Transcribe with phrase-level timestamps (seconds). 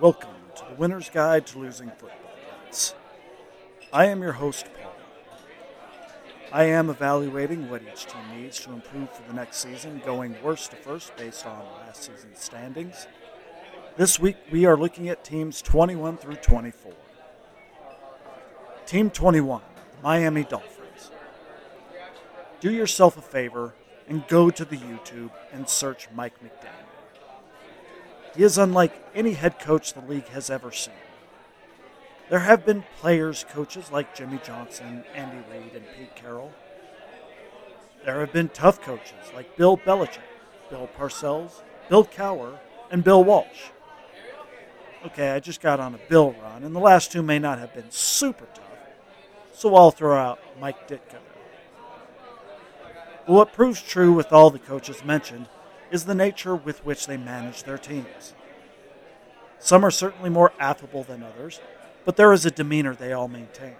[0.00, 2.32] Welcome to the Winner's Guide to Losing Football
[2.64, 2.94] Bets.
[3.92, 4.94] I am your host, Paul.
[6.50, 10.70] I am evaluating what each team needs to improve for the next season, going worst
[10.70, 13.06] to first based on last season's standings.
[13.98, 16.94] This week, we are looking at teams 21 through 24.
[18.86, 19.60] Team 21,
[19.96, 21.10] the Miami Dolphins.
[22.60, 23.74] Do yourself a favor
[24.08, 26.89] and go to the YouTube and search Mike McDaniel.
[28.36, 30.94] He is unlike any head coach the league has ever seen.
[32.28, 36.52] There have been players, coaches like Jimmy Johnson, Andy Reid, and Pete Carroll.
[38.04, 40.18] There have been tough coaches like Bill Belichick,
[40.70, 42.58] Bill Parcells, Bill Cowher,
[42.90, 43.70] and Bill Walsh.
[45.06, 47.74] Okay, I just got on a Bill run, and the last two may not have
[47.74, 48.64] been super tough,
[49.52, 51.18] so I'll throw out Mike Ditka.
[53.26, 55.46] What proves true with all the coaches mentioned
[55.90, 58.34] is the nature with which they manage their teams.
[59.58, 61.60] Some are certainly more affable than others,
[62.04, 63.76] but there is a demeanor they all maintain,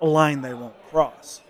[0.00, 1.40] a line they won't cross.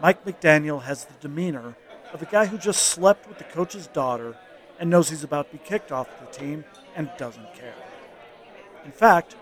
[0.00, 1.76] Mike McDaniel has the demeanor
[2.12, 4.36] of a guy who just slept with the coach's daughter
[4.78, 6.64] and knows he's about to be kicked off the team
[6.96, 7.74] and doesn't care.
[8.84, 9.36] In fact,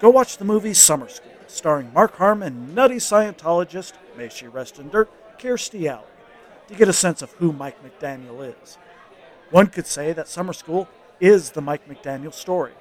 [0.00, 4.88] go watch the movie Summer School, starring Mark Harmon nutty Scientologist, may she rest in
[4.88, 6.04] dirt, Kirstie Alley,
[6.68, 8.78] to get a sense of who Mike McDaniel is.
[9.52, 10.88] One could say that summer school
[11.20, 12.72] is the Mike McDaniel story.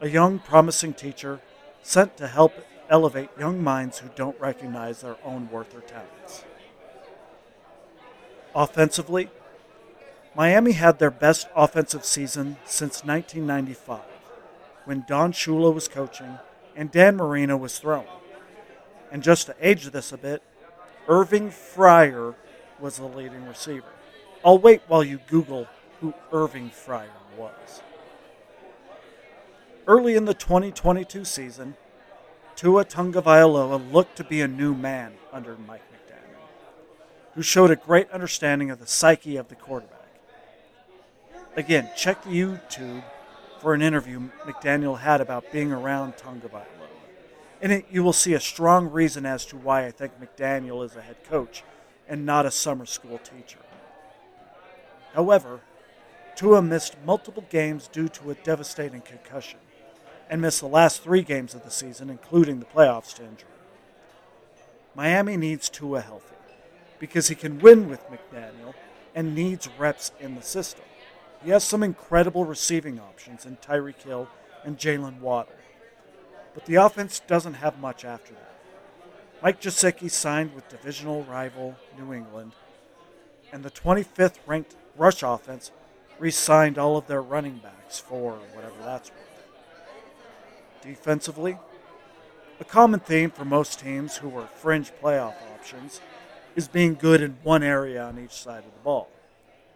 [0.00, 1.40] A young, promising teacher
[1.82, 2.54] sent to help
[2.88, 6.44] elevate young minds who don't recognize their own worth or talents.
[8.54, 9.30] Offensively,
[10.36, 14.00] Miami had their best offensive season since 1995,
[14.84, 16.38] when Don Shula was coaching
[16.76, 18.06] and Dan Marino was throwing.
[19.10, 20.40] And just to age this a bit,
[21.08, 22.36] Irving Fryar
[22.78, 23.88] was the leading receiver.
[24.44, 25.66] I'll wait while you Google
[26.00, 27.82] who Irving Fryar was.
[29.86, 31.74] Early in the 2022 season,
[32.56, 36.38] Tua Tagovailoa looked to be a new man under Mike McDaniel,
[37.34, 39.96] who showed a great understanding of the psyche of the quarterback.
[41.56, 43.02] Again, check YouTube
[43.60, 46.66] for an interview McDaniel had about being around Tagovailoa.
[47.60, 50.96] In it, you will see a strong reason as to why I think McDaniel is
[50.96, 51.62] a head coach
[52.08, 53.58] and not a summer school teacher.
[55.14, 55.60] However,
[56.40, 59.58] Tua missed multiple games due to a devastating concussion
[60.30, 63.50] and missed the last three games of the season, including the playoffs to injury.
[64.94, 66.36] Miami needs Tua healthy
[66.98, 68.72] because he can win with McDaniel
[69.14, 70.86] and needs reps in the system.
[71.44, 74.26] He has some incredible receiving options in Tyreek Hill
[74.64, 75.52] and Jaylen Waddle,
[76.54, 78.54] but the offense doesn't have much after that.
[79.42, 82.52] Mike Gesicki signed with divisional rival New England,
[83.52, 85.70] and the 25th ranked rush offense
[86.20, 89.18] re signed all of their running backs for whatever that's worth.
[90.82, 91.58] Defensively,
[92.60, 96.00] a common theme for most teams who were fringe playoff options
[96.54, 99.08] is being good in one area on each side of the ball.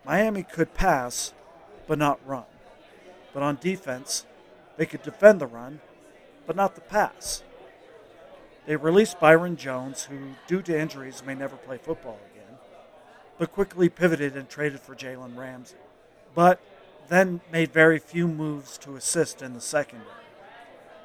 [0.05, 1.32] Miami could pass,
[1.87, 2.44] but not run.
[3.32, 4.26] But on defense,
[4.76, 5.81] they could defend the run,
[6.47, 7.43] but not the pass.
[8.66, 12.59] They released Byron Jones, who, due to injuries, may never play football again,
[13.38, 15.76] but quickly pivoted and traded for Jalen Ramsey
[16.34, 16.60] but
[17.08, 20.10] then made very few moves to assist in the secondary.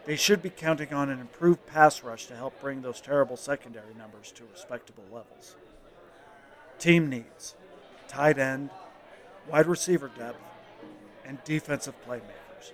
[0.06, 3.94] They should be counting on an improved pass rush to help bring those terrible secondary
[3.97, 5.56] numbers to respectable levels.
[6.79, 7.56] Team needs
[8.07, 8.69] tight end,
[9.47, 10.40] wide receiver depth,
[11.26, 12.72] and defensive playmakers.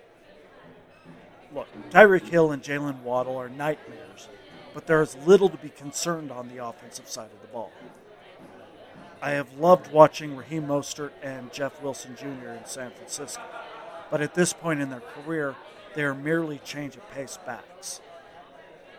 [1.54, 4.28] Look, Tyreek Hill and Jaylen Waddle are nightmares,
[4.72, 7.72] but there is little to be concerned on the offensive side of the ball.
[9.22, 12.50] I have loved watching Raheem Mostert and Jeff Wilson Jr.
[12.50, 13.42] in San Francisco,
[14.10, 15.56] but at this point in their career,
[15.94, 18.00] they are merely change of pace backs.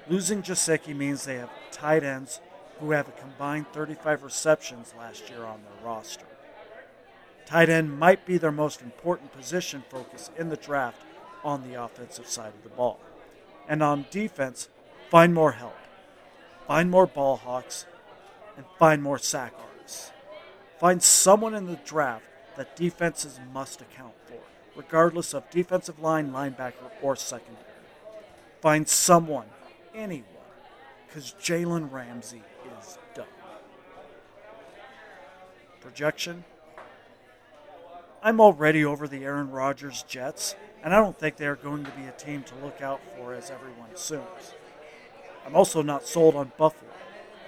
[0.09, 2.41] Losing Gesicki means they have tight ends
[2.79, 6.25] who have a combined 35 receptions last year on their roster.
[7.45, 11.01] Tight end might be their most important position focus in the draft
[11.43, 12.99] on the offensive side of the ball.
[13.69, 14.69] And on defense,
[15.09, 15.77] find more help,
[16.67, 17.85] find more ball hawks,
[18.55, 19.53] and find more sack.
[20.79, 22.25] Find someone in the draft
[22.55, 24.39] that defenses must account for,
[24.75, 27.63] regardless of defensive line, linebacker, or secondary.
[28.61, 29.47] Find someone,
[29.95, 30.25] anyone,
[31.07, 32.43] because Jalen Ramsey
[32.79, 33.25] is done.
[35.81, 36.43] Projection
[38.21, 41.91] I'm already over the Aaron Rodgers Jets, and I don't think they are going to
[41.91, 44.53] be a team to look out for as everyone assumes.
[45.45, 46.91] I'm also not sold on Buffalo.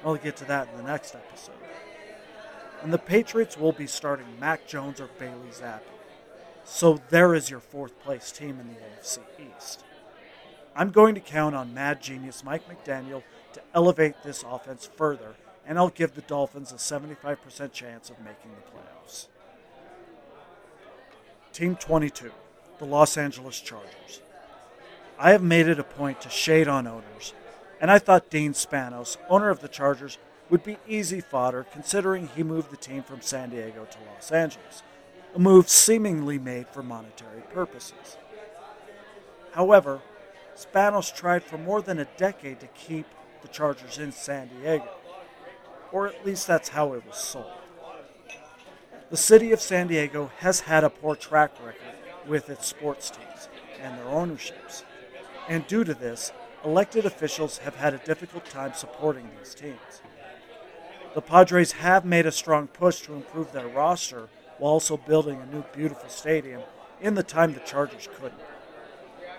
[0.05, 1.55] I'll get to that in the next episode
[2.81, 5.81] and the Patriots will be starting Mac Jones or Bailey Zappe.
[6.63, 9.83] So there is your fourth place team in the AFC East.
[10.75, 13.23] I'm going to count on mad genius Mike McDaniel
[13.53, 15.35] to elevate this offense further,
[15.65, 19.27] and I'll give the Dolphins a 75% chance of making the playoffs.
[21.51, 22.31] Team 22,
[22.77, 24.21] the Los Angeles Chargers.
[25.17, 27.33] I have made it a point to shade on owners,
[27.81, 30.17] and I thought Dean Spanos, owner of the Chargers,
[30.49, 34.83] would be easy fodder considering he moved the team from San Diego to Los Angeles,
[35.35, 38.17] a move seemingly made for monetary purposes.
[39.51, 40.01] However,
[40.55, 43.05] Spanos tried for more than a decade to keep
[43.41, 44.89] the Chargers in San Diego,
[45.91, 47.51] or at least that's how it was sold.
[49.09, 51.95] The city of San Diego has had a poor track record
[52.27, 53.49] with its sports teams
[53.81, 54.83] and their ownerships,
[55.47, 56.31] and due to this,
[56.63, 60.01] elected officials have had a difficult time supporting these teams.
[61.15, 64.29] The Padres have made a strong push to improve their roster
[64.59, 66.61] while also building a new beautiful stadium
[67.01, 68.41] in the time the Chargers couldn't.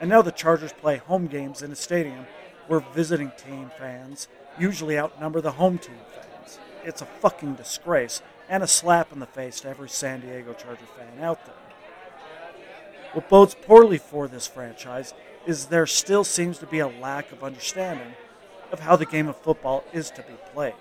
[0.00, 2.26] And now the Chargers play home games in a stadium
[2.66, 4.26] where visiting team fans
[4.58, 6.58] usually outnumber the home team fans.
[6.84, 10.86] It's a fucking disgrace and a slap in the face to every San Diego Charger
[10.96, 11.54] fan out there.
[13.12, 15.14] What bodes poorly for this franchise
[15.46, 18.14] is there still seems to be a lack of understanding
[18.72, 20.74] of how the game of football is to be played.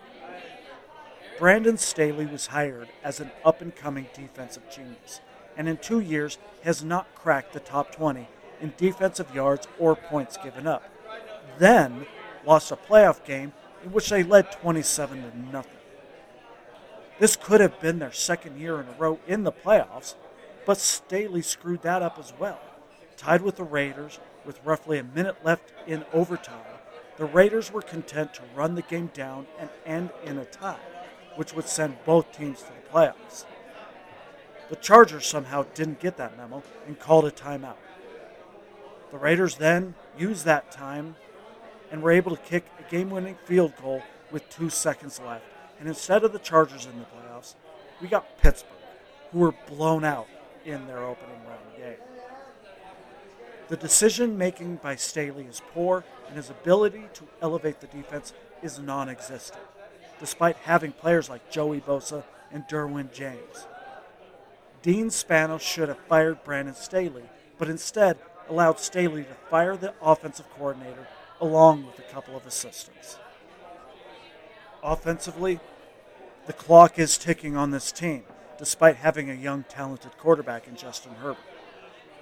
[1.40, 5.22] Brandon Staley was hired as an up and coming defensive genius,
[5.56, 8.28] and in two years has not cracked the top 20
[8.60, 10.84] in defensive yards or points given up.
[11.58, 12.06] Then
[12.46, 13.54] lost a playoff game
[13.86, 15.72] in which they led 27 to nothing.
[17.20, 20.16] This could have been their second year in a row in the playoffs,
[20.66, 22.60] but Staley screwed that up as well.
[23.16, 26.60] Tied with the Raiders with roughly a minute left in overtime,
[27.16, 30.80] the Raiders were content to run the game down and end in a tie,
[31.36, 33.46] which would send both teams to the playoffs.
[34.70, 37.78] The Chargers somehow didn't get that memo and called a timeout.
[39.12, 41.16] The Raiders then used that time
[41.92, 45.46] and were able to kick a game winning field goal with two seconds left.
[45.80, 47.56] And instead of the Chargers in the playoffs,
[48.02, 48.72] we got Pittsburgh,
[49.32, 50.28] who were blown out
[50.66, 51.96] in their opening round game.
[53.70, 58.80] The decision making by Staley is poor, and his ability to elevate the defense is
[58.80, 59.62] non existent,
[60.20, 63.68] despite having players like Joey Bosa and Derwin James.
[64.82, 67.24] Dean Spanos should have fired Brandon Staley,
[67.58, 68.18] but instead
[68.50, 71.08] allowed Staley to fire the offensive coordinator
[71.42, 73.18] along with a couple of assistants.
[74.82, 75.60] Offensively,
[76.48, 78.24] the clock is ticking on this team,
[78.58, 81.44] despite having a young, talented quarterback in Justin Herbert.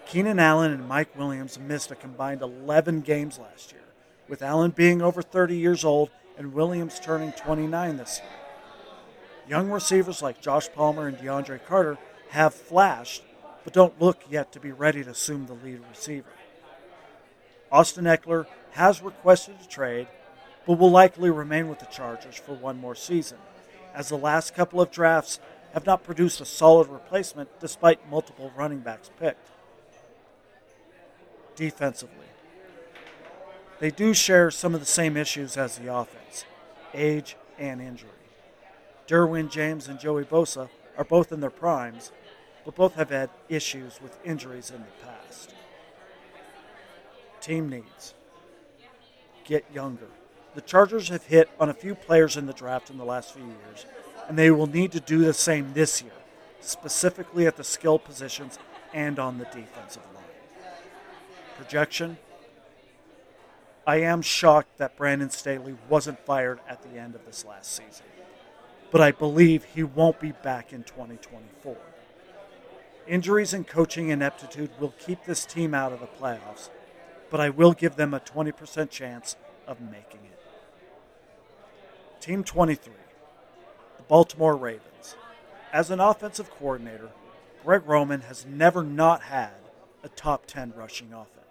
[0.07, 3.83] Keenan Allen and Mike Williams missed a combined 11 games last year,
[4.27, 8.31] with Allen being over 30 years old and Williams turning 29 this year.
[9.49, 11.97] Young receivers like Josh Palmer and DeAndre Carter
[12.29, 13.23] have flashed,
[13.63, 16.29] but don't look yet to be ready to assume the lead receiver.
[17.71, 20.07] Austin Ekeler has requested a trade,
[20.65, 23.37] but will likely remain with the Chargers for one more season,
[23.94, 25.39] as the last couple of drafts
[25.73, 29.49] have not produced a solid replacement despite multiple running backs picked.
[31.56, 32.25] Defensively,
[33.79, 36.45] they do share some of the same issues as the offense
[36.93, 38.09] age and injury.
[39.07, 42.11] Derwin James and Joey Bosa are both in their primes,
[42.65, 45.53] but both have had issues with injuries in the past.
[47.39, 48.13] Team needs
[49.45, 50.07] get younger.
[50.55, 53.45] The Chargers have hit on a few players in the draft in the last few
[53.45, 53.85] years,
[54.27, 56.11] and they will need to do the same this year,
[56.59, 58.59] specifically at the skill positions
[58.93, 60.23] and on the defensive line.
[61.55, 62.17] Projection
[63.87, 68.06] I am shocked that Brandon Staley wasn't fired at the end of this last season,
[68.91, 71.77] but I believe he won't be back in 2024.
[73.07, 76.69] Injuries and coaching ineptitude will keep this team out of the playoffs,
[77.29, 80.39] but I will give them a 20% chance of making it.
[82.19, 82.91] Team 23,
[83.95, 85.15] the Baltimore Ravens.
[85.71, 87.11] As an offensive coordinator,
[87.63, 89.53] Greg Roman has never not had
[90.03, 91.46] a top 10 rushing offense.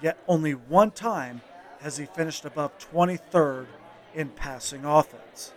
[0.00, 1.42] Yet only one time
[1.80, 3.66] has he finished above 23rd
[4.14, 5.52] in passing offense.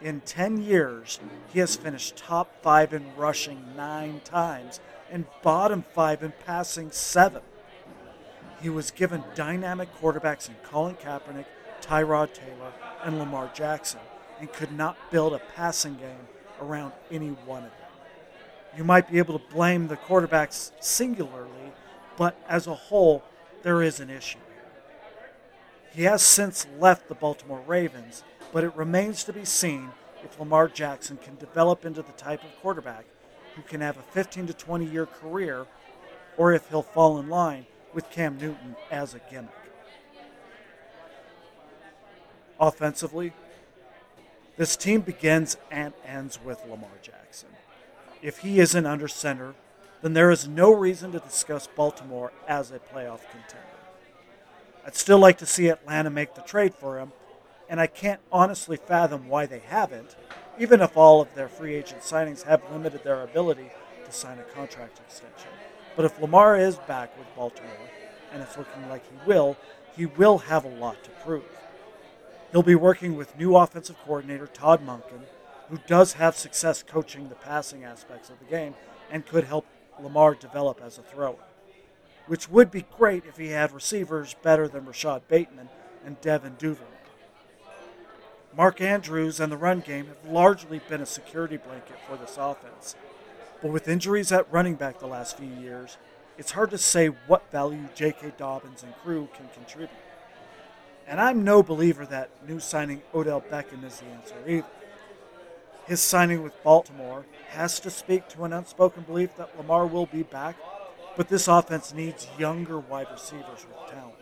[0.00, 1.18] In 10 years,
[1.52, 7.42] he has finished top five in rushing nine times and bottom five in passing seven.
[8.60, 11.46] He was given dynamic quarterbacks in Colin Kaepernick,
[11.80, 12.72] Tyrod Taylor,
[13.02, 14.00] and Lamar Jackson,
[14.40, 16.28] and could not build a passing game
[16.60, 17.88] around any one of them.
[18.76, 21.72] You might be able to blame the quarterbacks singularly,
[22.16, 23.22] but as a whole,
[23.62, 24.38] there is an issue
[25.92, 29.90] He has since left the Baltimore Ravens, but it remains to be seen
[30.22, 33.04] if Lamar Jackson can develop into the type of quarterback
[33.54, 35.66] who can have a 15 to 20 year career
[36.36, 39.50] or if he'll fall in line with Cam Newton as a gimmick.
[42.58, 43.32] Offensively,
[44.56, 47.50] this team begins and ends with Lamar Jackson.
[48.22, 49.54] If he isn't under center,
[50.04, 53.64] then there is no reason to discuss Baltimore as a playoff contender.
[54.84, 57.12] I'd still like to see Atlanta make the trade for him,
[57.70, 60.14] and I can't honestly fathom why they haven't,
[60.58, 63.70] even if all of their free agent signings have limited their ability
[64.04, 65.48] to sign a contract extension.
[65.96, 67.70] But if Lamar is back with Baltimore,
[68.30, 69.56] and it's looking like he will,
[69.96, 71.44] he will have a lot to prove.
[72.52, 75.22] He'll be working with new offensive coordinator Todd Monken,
[75.70, 78.74] who does have success coaching the passing aspects of the game
[79.10, 79.64] and could help
[80.02, 81.44] Lamar develop as a thrower,
[82.26, 85.68] which would be great if he had receivers better than Rashod Bateman
[86.04, 86.88] and Devin Duvernay.
[88.56, 92.94] Mark Andrews and the run game have largely been a security blanket for this offense.
[93.60, 95.96] But with injuries at running back the last few years,
[96.38, 98.34] it's hard to say what value J.K.
[98.36, 99.90] Dobbins and crew can contribute.
[101.06, 104.66] And I'm no believer that new signing Odell Beckham is the answer either.
[105.86, 110.22] His signing with Baltimore has to speak to an unspoken belief that Lamar will be
[110.22, 110.56] back,
[111.16, 114.14] but this offense needs younger wide receivers with talent.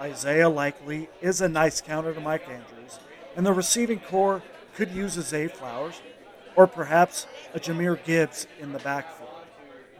[0.00, 2.98] Isaiah Likely is a nice counter to Mike Andrews,
[3.36, 4.42] and the receiving core
[4.74, 6.00] could use a Zay Flowers
[6.56, 9.30] or perhaps a Jahmyr Gibbs in the backfield.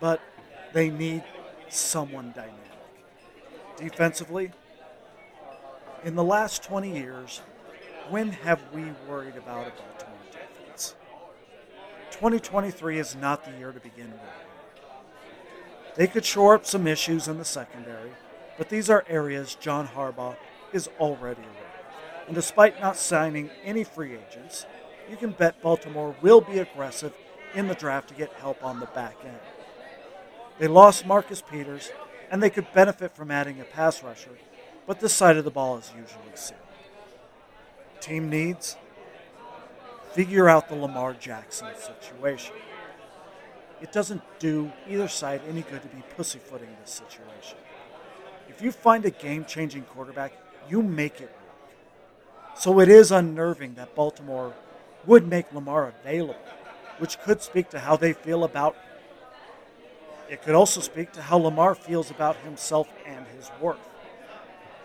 [0.01, 0.21] But
[0.73, 1.23] they need
[1.69, 2.61] someone dynamic.
[3.77, 4.53] Defensively,
[6.05, 7.41] in the last 20 years,
[8.11, 10.04] when have we worried about a Baltimore?
[12.15, 14.21] 2023 is not the year to begin with.
[15.97, 18.13] They could shore up some issues in the secondary,
[18.57, 20.37] but these are areas John Harbaugh
[20.73, 22.27] is already aware of.
[22.29, 24.65] And despite not signing any free agents,
[25.11, 27.13] you can bet Baltimore will be aggressive
[27.53, 29.35] in the draft to get help on the back end.
[30.61, 31.91] They lost Marcus Peters,
[32.31, 34.39] and they could benefit from adding a pass rusher,
[34.87, 36.61] but this side of the ball is usually sealed.
[38.01, 38.77] Team needs
[40.15, 42.55] figure out the Lamar Jackson situation.
[43.83, 47.59] It doesn't do either side any good to be pussyfooting this situation.
[48.49, 50.33] If you find a game changing quarterback,
[50.69, 52.57] you make it work.
[52.57, 54.55] So it is unnerving that Baltimore
[55.05, 56.41] would make Lamar available,
[56.99, 58.77] which could speak to how they feel about
[60.29, 63.79] it could also speak to how Lamar feels about himself and his worth.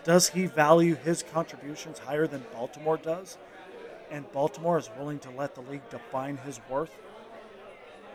[0.04, 3.38] Does he value his contributions higher than Baltimore does?
[4.10, 6.94] And Baltimore is willing to let the league define his worth?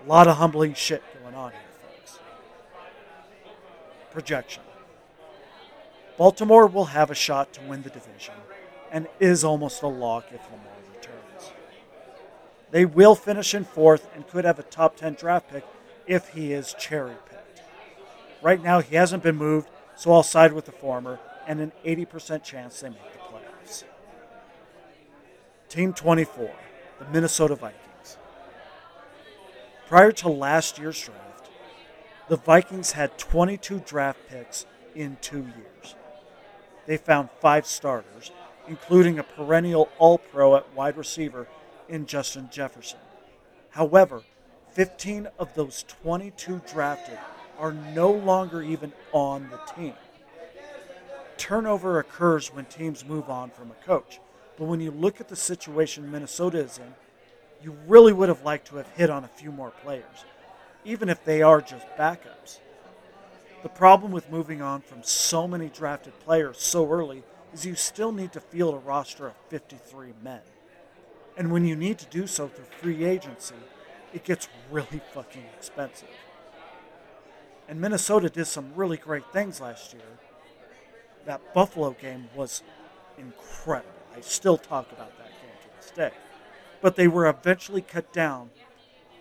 [0.05, 2.19] A lot of humbling shit going on here, folks.
[4.11, 4.63] Projection
[6.17, 8.35] Baltimore will have a shot to win the division
[8.91, 11.53] and is almost a lock if Lamar returns.
[12.71, 15.65] they will finish in fourth and could have a top 10 draft pick
[16.07, 17.61] if he is cherry picked.
[18.41, 22.43] Right now, he hasn't been moved, so I'll side with the former and an 80%
[22.43, 23.83] chance they make the playoffs.
[25.75, 26.49] Team 24,
[26.99, 28.17] the Minnesota Vikings.
[29.89, 31.49] Prior to last year's draft,
[32.29, 34.65] the Vikings had 22 draft picks
[34.95, 35.95] in two years.
[36.85, 38.31] They found five starters,
[38.69, 41.45] including a perennial All Pro at wide receiver
[41.89, 42.99] in Justin Jefferson.
[43.71, 44.21] However,
[44.69, 47.19] 15 of those 22 drafted
[47.59, 49.95] are no longer even on the team.
[51.35, 54.21] Turnover occurs when teams move on from a coach.
[54.57, 56.93] But when you look at the situation Minnesota is in,
[57.61, 60.25] you really would have liked to have hit on a few more players,
[60.83, 62.59] even if they are just backups.
[63.63, 68.11] The problem with moving on from so many drafted players so early is you still
[68.11, 70.41] need to field a roster of 53 men.
[71.37, 73.55] And when you need to do so through free agency,
[74.13, 76.09] it gets really fucking expensive.
[77.67, 80.03] And Minnesota did some really great things last year.
[81.25, 82.61] That Buffalo game was
[83.17, 83.94] incredible.
[84.15, 86.11] I still talk about that game to this day.
[86.81, 88.49] But they were eventually cut down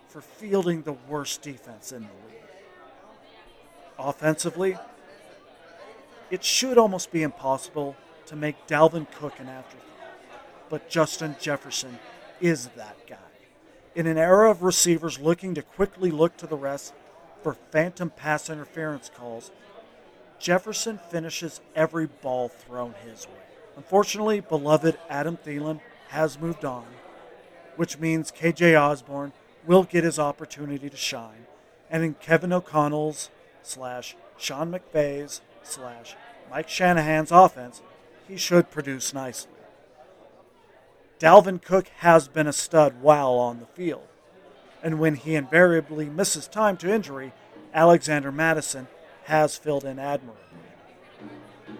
[0.07, 2.41] for fielding the worst defense in the league.
[3.97, 4.77] Offensively,
[6.29, 7.95] it should almost be impossible
[8.27, 9.85] to make Dalvin Cook an afterthought
[10.69, 11.99] but Justin Jefferson
[12.41, 13.17] is that guy.
[13.95, 16.93] In an era of receivers looking to quickly look to the rest
[17.43, 19.51] for phantom pass interference calls,
[20.39, 23.33] Jefferson finishes every ball thrown his way.
[23.75, 26.85] Unfortunately, beloved Adam Thielen has moved on,
[27.75, 29.33] which means KJ Osborn
[29.65, 31.45] will get his opportunity to shine,
[31.89, 33.29] and in Kevin O'Connell's
[33.63, 36.15] slash Sean McVay's slash
[36.49, 37.81] Mike Shanahan's offense,
[38.27, 39.51] he should produce nicely.
[41.19, 44.07] Dalvin Cook has been a stud while on the field.
[44.83, 47.33] And when he invariably misses time to injury,
[47.73, 48.87] Alexander Mattison
[49.23, 50.41] has filled in admirably.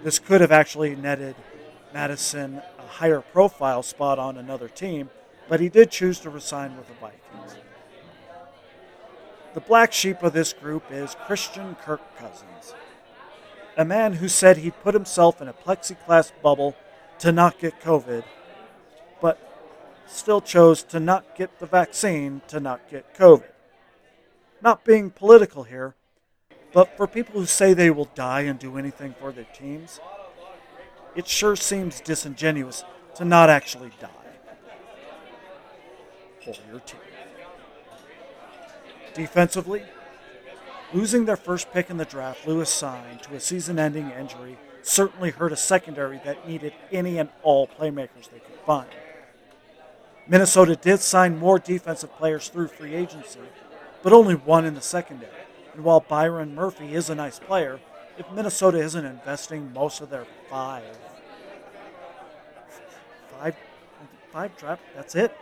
[0.04, 1.36] This could have actually netted
[1.96, 5.10] Mattison a higher profile spot on another team,
[5.48, 7.56] but he did choose to resign with the Vikings.
[9.54, 12.76] The black sheep of this group is Christian Kirk Cousins,
[13.78, 16.76] a man who said he'd put himself in a plexiglass bubble
[17.20, 18.26] to not get COVID,
[19.22, 19.40] but
[20.06, 23.54] still chose to not get the vaccine to not get COVID.
[24.62, 25.96] Not being political here,
[26.74, 30.02] but for people who say they will die and do anything for their teams,
[31.16, 32.84] it sure seems disingenuous
[33.16, 34.10] to not actually die
[36.44, 37.00] for your team.
[39.14, 39.84] Defensively,
[40.94, 45.32] losing their first pick in the draft, Lewis signed to a season ending injury certainly
[45.32, 48.88] hurt a secondary that needed any and all playmakers they could find.
[50.28, 53.40] Minnesota did sign more defensive players through free agency,
[54.04, 55.32] but only one in the secondary.
[55.74, 57.80] And while Byron Murphy is a nice player,
[58.18, 60.84] if Minnesota isn't investing most of their five,
[63.40, 63.56] five,
[64.32, 65.36] five draft, that's it.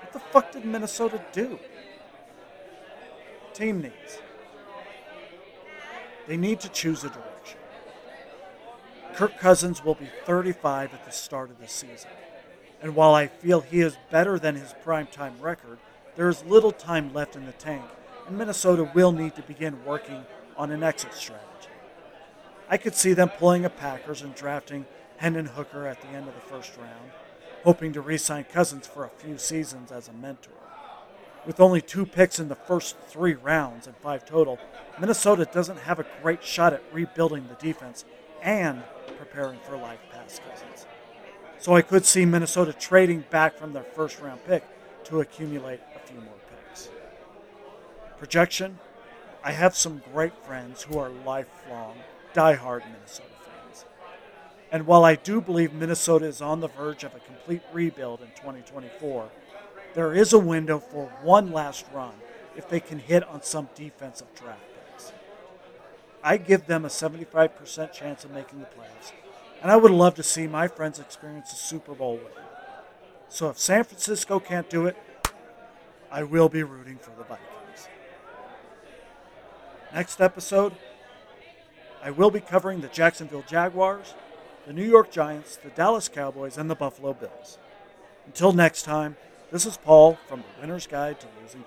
[0.00, 1.58] What the fuck did Minnesota do?
[3.52, 4.18] Team needs.
[6.26, 7.58] They need to choose a direction.
[9.14, 12.10] Kirk Cousins will be 35 at the start of the season.
[12.82, 15.78] And while I feel he is better than his primetime record,
[16.16, 17.84] there is little time left in the tank,
[18.26, 20.24] and Minnesota will need to begin working
[20.56, 21.44] on an exit strategy.
[22.68, 24.86] I could see them pulling a Packers and drafting
[25.18, 27.10] Hendon Hooker at the end of the first round,
[27.62, 30.52] hoping to re sign Cousins for a few seasons as a mentor.
[31.46, 34.58] With only two picks in the first three rounds and five total,
[34.98, 38.04] Minnesota doesn't have a great shot at rebuilding the defense
[38.42, 38.82] and
[39.18, 40.86] preparing for life past Cousins.
[41.58, 44.64] So I could see Minnesota trading back from their first round pick
[45.04, 46.88] to accumulate a few more picks.
[48.18, 48.78] Projection
[49.46, 51.98] I have some great friends who are lifelong,
[52.32, 53.84] die-hard Minnesota fans.
[54.72, 58.28] And while I do believe Minnesota is on the verge of a complete rebuild in
[58.28, 59.28] 2024,
[59.92, 62.14] there is a window for one last run
[62.56, 65.12] if they can hit on some defensive draft picks.
[66.22, 69.12] I give them a 75% chance of making the playoffs,
[69.60, 72.44] and I would love to see my friends experience a Super Bowl win.
[73.28, 74.96] So if San Francisco can't do it,
[76.10, 77.63] I will be rooting for the Vikings.
[79.94, 80.72] Next episode,
[82.02, 84.14] I will be covering the Jacksonville Jaguars,
[84.66, 87.58] the New York Giants, the Dallas Cowboys, and the Buffalo Bills.
[88.26, 89.14] Until next time,
[89.52, 91.62] this is Paul from the Winner's Guide to Losing.